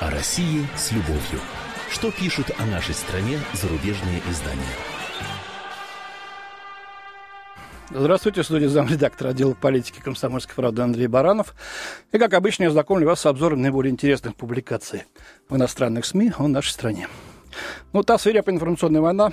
[0.00, 1.40] О России с любовью.
[1.90, 4.62] Что пишут о нашей стране зарубежные издания?
[7.90, 11.54] Здравствуйте, в студии замредактор отдела политики комсомольской правды Андрей Баранов.
[12.12, 15.02] И, как обычно, я знакомлю вас с обзором наиболее интересных публикаций
[15.48, 17.08] в иностранных СМИ о нашей стране.
[17.92, 19.32] Ну, та свирепая информационная война,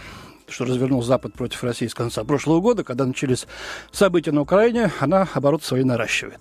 [0.49, 3.47] что развернул Запад против России с конца прошлого года, когда начались
[3.91, 6.39] события на Украине, она обороты свои наращивает.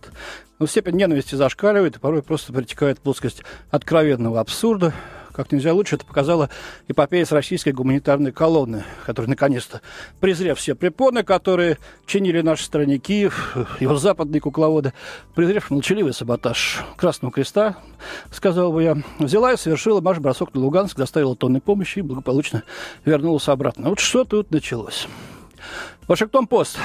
[0.59, 4.95] Но степень ненависти зашкаливает и порой просто перетекает в плоскость откровенного абсурда,
[5.37, 6.49] как нельзя лучше это показала
[6.89, 9.83] эпопея с российской гуманитарной колонны, которая, наконец-то,
[10.19, 11.77] презрев все препоны, которые
[12.07, 14.95] чинили нашей стране Киев, его западные кукловоды,
[15.35, 17.77] презрев молчаливый саботаж Красного Креста,
[18.33, 22.63] сказал бы я, взяла и совершила марш-бросок на Луганск, доставила тонны помощи и благополучно
[23.05, 23.91] вернулась обратно.
[23.91, 25.07] Вот что тут началось.
[26.09, 26.79] Washington Post.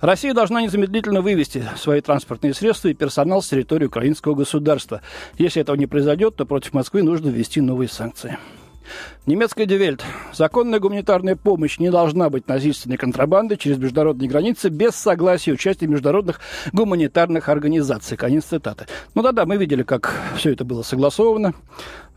[0.00, 5.02] Россия должна незамедлительно вывести свои транспортные средства и персонал с территории украинского государства.
[5.36, 8.38] Если этого не произойдет, то против Москвы нужно ввести новые санкции.
[9.26, 10.02] Немецкая Die Welt.
[10.32, 15.86] Законная гуманитарная помощь не должна быть насильственной контрабандой через международные границы без согласия и участия
[15.86, 16.40] международных
[16.72, 18.16] гуманитарных организаций.
[18.16, 18.86] Конец цитаты.
[19.14, 21.54] Ну да-да, мы видели, как все это было согласовано.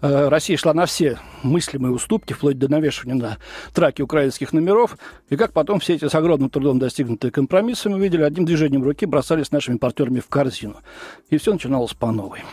[0.02, 3.38] Э, Россия шла на все мыслимые уступки, вплоть до навешивания на
[3.74, 4.98] траки украинских номеров.
[5.30, 9.06] И как потом все эти с огромным трудом достигнутые компромиссы, мы видели, одним движением руки
[9.06, 10.76] бросались нашими партнерами в корзину.
[11.30, 12.44] И все начиналось по новой.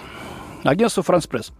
[0.62, 1.52] Агентство «Франс Пресс».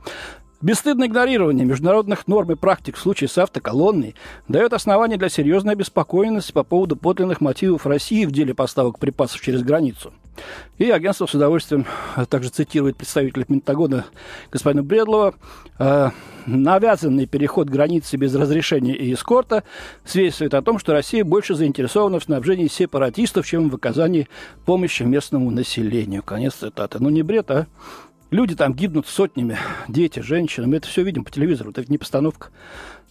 [0.62, 4.14] Бесстыдное игнорирование международных норм и практик в случае с автоколонной
[4.46, 9.62] дает основание для серьезной обеспокоенности по поводу подлинных мотивов России в деле поставок припасов через
[9.62, 10.12] границу.
[10.78, 11.86] И агентство с удовольствием
[12.28, 14.04] также цитирует представителя Пентагона
[14.50, 15.34] господина Бредлова.
[15.78, 16.10] «Э,
[16.46, 19.64] навязанный переход границы без разрешения и эскорта
[20.04, 24.28] свидетельствует о том, что Россия больше заинтересована в снабжении сепаратистов, чем в оказании
[24.64, 26.22] помощи местному населению.
[26.22, 26.98] Конец цитаты.
[27.00, 27.66] Ну, не бред, а
[28.30, 30.66] Люди там гибнут сотнями, дети, женщины.
[30.66, 32.50] Мы это все видим по телевизору, это не постановка.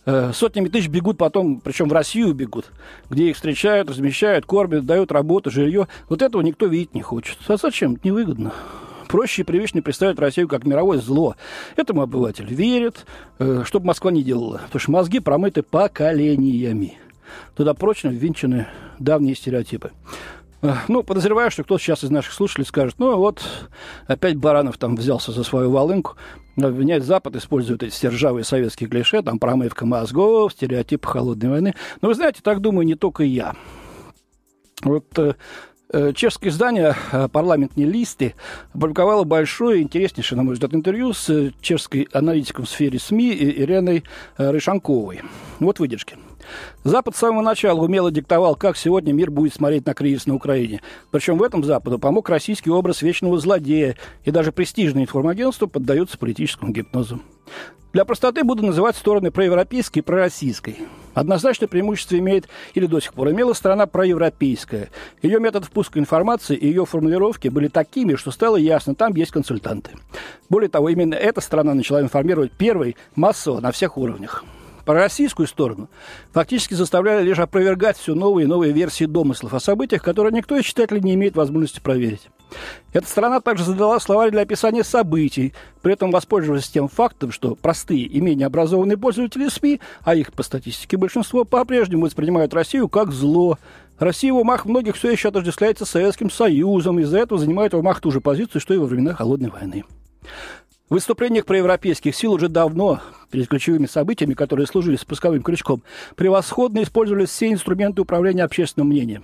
[0.05, 2.71] Э, сотнями тысяч бегут потом, причем в Россию бегут,
[3.09, 5.87] где их встречают, размещают, кормят, дают работу, жилье.
[6.07, 7.37] Вот этого никто видеть не хочет.
[7.47, 7.95] А зачем?
[7.95, 8.53] Это невыгодно
[9.09, 11.35] проще и привычнее представить Россию как мировое зло.
[11.75, 13.05] Этому обыватель верит,
[13.39, 14.61] э, чтобы Москва не делала.
[14.65, 16.97] Потому что мозги промыты поколениями.
[17.55, 18.67] Туда прочно ввинчены
[18.99, 19.91] давние стереотипы.
[20.87, 23.41] Ну, подозреваю, что кто-то сейчас из наших слушателей скажет, ну вот,
[24.07, 26.17] опять Баранов там взялся за свою волынку,
[26.57, 31.75] обвинять Запад, использует эти стержавые советские клише, там промывка мозгов, стереотипы холодной войны.
[32.01, 33.55] Но вы знаете, так думаю не только я.
[34.81, 35.35] Вот э,
[35.91, 38.35] э Чешское издание э, «Парламентные листы»
[38.73, 44.03] опубликовало большое, интереснейшее, на мой взгляд, интервью с чешской аналитиком в сфере СМИ Иреной
[44.37, 45.21] Рышанковой.
[45.59, 46.17] Вот выдержки.
[46.83, 50.81] Запад с самого начала умело диктовал, как сегодня мир будет смотреть на кризис на Украине.
[51.11, 56.71] Причем в этом Западу помог российский образ вечного злодея, и даже престижные информагентства поддаются политическому
[56.71, 57.21] гипнозу.
[57.91, 60.77] Для простоты буду называть стороны проевропейской и пророссийской.
[61.15, 64.89] Однозначно преимущество имеет или до сих пор имела страна проевропейская.
[65.23, 69.91] Ее метод впуска информации и ее формулировки были такими, что стало ясно, там есть консультанты.
[70.49, 74.45] Более того, именно эта страна начала информировать первой массово на всех уровнях
[74.83, 75.89] пророссийскую сторону,
[76.31, 80.65] фактически заставляли лишь опровергать все новые и новые версии домыслов о событиях, которые никто из
[80.65, 82.29] читателей не имеет возможности проверить.
[82.93, 88.01] Эта страна также задала словарь для описания событий, при этом воспользовавшись тем фактом, что простые
[88.01, 93.57] и менее образованные пользователи СМИ, а их по статистике большинство, по-прежнему воспринимают Россию как зло.
[93.99, 97.99] Россия в умах многих все еще отождествляется с Советским Союзом, из-за этого занимает в умах
[98.01, 99.83] ту же позицию, что и во времена Холодной войны.
[100.89, 105.83] В выступлениях проевропейских сил уже давно, перед ключевыми событиями, которые служили спусковым крючком,
[106.15, 109.23] превосходно использовались все инструменты управления общественным мнением.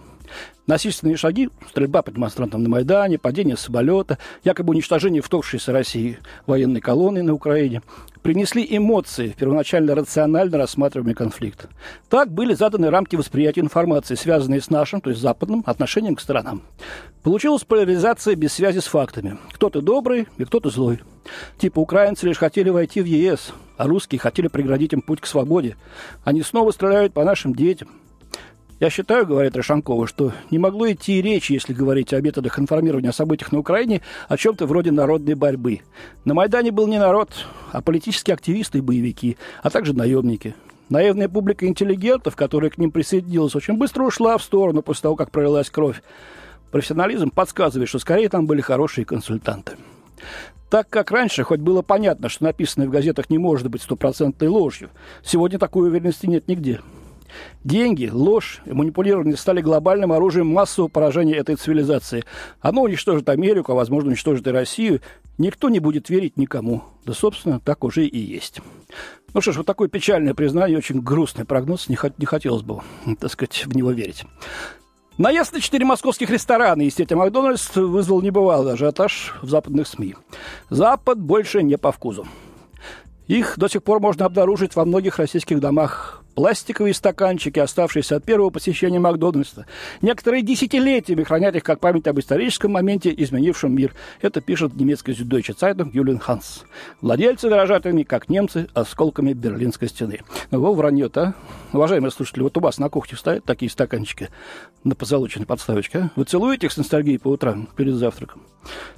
[0.67, 7.23] Насильственные шаги, стрельба по демонстрантам на Майдане, падение самолета, якобы уничтожение вторгшейся России военной колонны
[7.23, 7.81] на Украине,
[8.21, 11.67] принесли эмоции в первоначально рационально рассматриваемый конфликт.
[12.09, 16.61] Так были заданы рамки восприятия информации, связанные с нашим, то есть западным, отношением к сторонам.
[17.23, 19.39] Получилась поляризация без связи с фактами.
[19.53, 21.01] Кто-то добрый и кто-то злой.
[21.57, 25.75] Типа украинцы лишь хотели войти в ЕС, а русские хотели преградить им путь к свободе.
[26.23, 27.89] Они снова стреляют по нашим детям.
[28.79, 33.13] Я считаю, говорит Рашанкова, что не могло идти речи, если говорить о методах информирования о
[33.13, 35.81] событиях на Украине, о чем-то вроде народной борьбы.
[36.25, 37.29] На Майдане был не народ,
[37.71, 40.55] а политические активисты и боевики, а также наемники.
[40.89, 45.31] Наивная публика интеллигентов, которая к ним присоединилась, очень быстро ушла в сторону после того, как
[45.31, 46.03] пролилась кровь.
[46.69, 49.77] Профессионализм подсказывает, что скорее там были хорошие консультанты.
[50.69, 54.89] Так как раньше хоть было понятно, что написанное в газетах не может быть стопроцентной ложью,
[55.23, 56.81] сегодня такой уверенности нет нигде.
[57.63, 62.23] Деньги, ложь и манипулирование стали глобальным оружием массового поражения этой цивилизации.
[62.61, 65.01] Оно уничтожит Америку, а, возможно, уничтожит и Россию.
[65.37, 66.83] Никто не будет верить никому.
[67.05, 68.61] Да, собственно, так уже и есть.
[69.33, 71.89] Ну что ж, вот такое печальное признание, очень грустный прогноз.
[71.89, 72.81] Не, не хотелось бы,
[73.19, 74.23] так сказать, в него верить.
[75.17, 80.15] Наезд на четыре московских ресторана и сети Макдональдс вызвал небывалый ажиотаж в западных СМИ.
[80.69, 82.27] Запад больше не по вкусу.
[83.27, 88.49] Их до сих пор можно обнаружить во многих российских домах пластиковые стаканчики, оставшиеся от первого
[88.49, 89.65] посещения Макдональдса.
[90.01, 93.93] Некоторые десятилетиями хранят их как память об историческом моменте, изменившем мир.
[94.21, 96.65] Это пишет немецкий Süddeutsche Zeitung Юлиан Ханс.
[97.01, 100.21] Владельцы дорожат ими, как немцы, осколками Берлинской стены.
[100.51, 101.33] Ну, во вранье-то, а?
[101.75, 104.29] Уважаемые слушатели, вот у вас на кухне стоят такие стаканчики
[104.83, 106.11] на позолоченной подставочке, а?
[106.15, 108.41] Вы целуете их с ностальгией по утрам перед завтраком?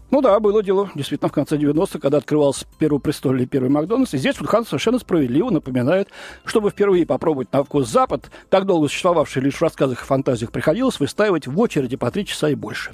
[0.10, 4.14] Ну да, было дело, действительно, в конце 90-х, когда открывался первый престольный первый Макдональдс.
[4.14, 6.10] И здесь Хан совершенно справедливо напоминает,
[6.46, 11.00] чтобы впервые попробовать на вкус Запад, так долго существовавший лишь в рассказах и фантазиях, приходилось
[11.00, 12.94] выстаивать в очереди по три часа и больше.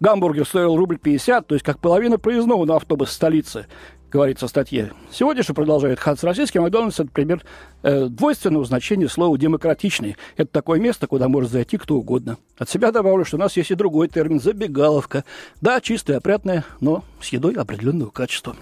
[0.00, 3.66] Гамбургер стоил рубль 50, то есть как половина проездного на автобус столицы
[4.10, 4.92] говорится в статье.
[5.10, 7.42] Сегодня же, продолжает Ханс Российский, Макдональдс– это пример
[7.82, 10.16] э, двойственного значения слова «демократичный».
[10.36, 12.36] Это такое место, куда может зайти кто угодно.
[12.58, 15.24] От себя добавлю, что у нас есть и другой термин– забегаловка.
[15.60, 18.56] Да, чистая, опрятная, но с едой определенного качества.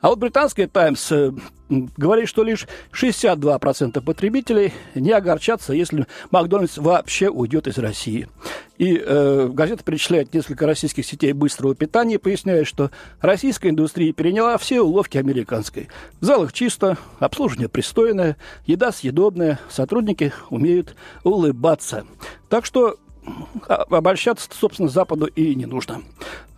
[0.00, 1.32] А вот британская «Таймс» э,
[1.96, 8.28] говорит, что лишь 62% потребителей не огорчатся, если Макдональдс вообще уйдет из России.
[8.78, 12.90] И э, газета перечисляет несколько российских сетей быстрого питания, поясняя, что
[13.20, 15.88] российская индустрия переняла все уловки американской.
[16.20, 18.36] В залах чисто, обслуживание пристойное,
[18.66, 22.04] еда съедобная, сотрудники умеют улыбаться.
[22.48, 22.98] Так что
[23.68, 26.02] обольщаться, собственно, Западу и не нужно.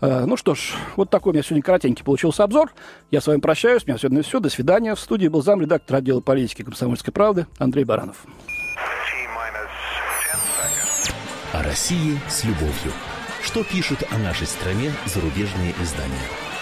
[0.01, 2.73] А, ну что ж, вот такой у меня сегодня коротенький получился обзор.
[3.11, 3.85] Я с вами прощаюсь.
[3.85, 4.41] У меня сегодня все.
[4.41, 4.95] До свидания.
[4.95, 8.25] В студии был замредактор отдела политики комсомольской правды Андрей Баранов.
[11.53, 12.93] О России с любовью.
[13.43, 16.54] Что пишут о нашей стране зарубежные издания?